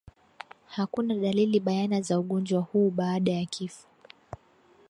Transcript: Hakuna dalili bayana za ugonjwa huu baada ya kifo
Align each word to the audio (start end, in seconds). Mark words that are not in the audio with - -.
Hakuna 0.67 1.15
dalili 1.15 1.59
bayana 1.59 2.01
za 2.01 2.19
ugonjwa 2.19 2.61
huu 2.61 2.89
baada 2.89 3.31
ya 3.31 3.45
kifo 3.45 3.87